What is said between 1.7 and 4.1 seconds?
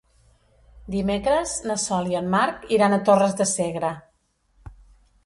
na Sol i en Marc iran a Torres de Segre.